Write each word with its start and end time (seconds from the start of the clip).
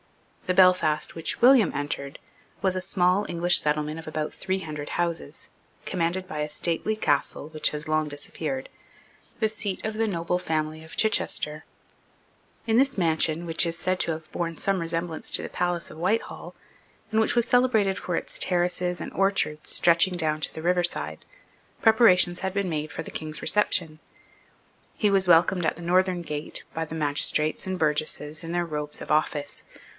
The 0.47 0.55
Belfast 0.55 1.15
which 1.15 1.39
William 1.41 1.71
entered 1.73 2.19
was 2.61 2.75
a 2.75 2.81
small 2.81 3.25
English 3.29 3.59
settlement 3.61 3.99
of 3.99 4.07
about 4.07 4.33
three 4.33 4.59
hundred 4.59 4.89
houses, 4.89 5.49
commanded 5.85 6.27
by 6.27 6.39
a 6.39 6.49
stately 6.49 6.95
castle 6.97 7.47
which 7.49 7.69
has 7.69 7.87
long 7.87 8.09
disappeared, 8.09 8.67
the 9.39 9.47
seat 9.47 9.85
of 9.85 9.93
the 9.93 10.07
noble 10.09 10.39
family 10.39 10.83
of 10.83 10.97
Chichester. 10.97 11.63
In 12.67 12.75
this 12.77 12.97
mansion, 12.97 13.45
which 13.45 13.65
is 13.65 13.77
said 13.77 13.97
to 14.01 14.11
have 14.11 14.29
borne 14.33 14.57
some 14.57 14.79
resemblance 14.79 15.29
to 15.31 15.43
the 15.43 15.47
palace 15.49 15.89
of 15.91 15.99
Whitehall, 15.99 16.53
and 17.11 17.21
which 17.21 17.35
was 17.35 17.47
celebrated 17.47 17.97
for 17.99 18.15
its 18.15 18.37
terraces 18.39 18.99
and 18.99 19.13
orchards 19.13 19.69
stretching 19.69 20.15
down 20.15 20.41
to 20.41 20.53
the 20.53 20.63
river 20.63 20.83
side, 20.83 21.23
preparations 21.81 22.39
had 22.41 22.53
been 22.53 22.67
made 22.69 22.91
for 22.91 23.03
the 23.03 23.11
King's 23.11 23.41
reception. 23.41 23.99
He 24.97 25.11
was 25.11 25.27
welcomed 25.29 25.65
at 25.65 25.75
the 25.77 25.83
Northern 25.83 26.23
Gate 26.23 26.63
by 26.73 26.83
the 26.85 26.95
magistrates 26.95 27.65
and 27.67 27.79
burgesses 27.79 28.43
in 28.43 28.51
their 28.51 28.65
robes 28.65 29.01
of 29.01 29.11
office. 29.11 29.63